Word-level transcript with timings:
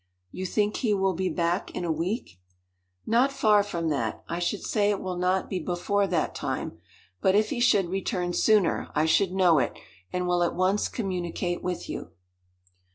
"You 0.31 0.47
think 0.47 0.77
he 0.77 0.95
will 0.95 1.13
be 1.13 1.29
back 1.29 1.69
in 1.75 1.85
a 1.85 1.91
week?" 1.91 2.39
"Not 3.05 3.31
far 3.31 3.61
from 3.61 3.89
that. 3.89 4.23
I 4.27 4.39
should 4.39 4.63
say 4.65 4.89
it 4.89 4.99
will 4.99 5.15
not 5.19 5.47
be 5.47 5.59
before 5.59 6.07
that 6.07 6.33
time; 6.33 6.79
but 7.21 7.35
if 7.35 7.51
he 7.51 7.59
should 7.59 7.89
return 7.91 8.33
sooner, 8.33 8.89
I 8.95 9.05
should 9.05 9.31
know 9.31 9.59
it, 9.59 9.77
and 10.11 10.25
will 10.27 10.41
at 10.41 10.55
once 10.55 10.87
communicate 10.89 11.61
with 11.61 11.87
you." 11.87 12.13